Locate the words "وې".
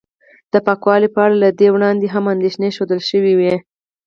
3.39-3.53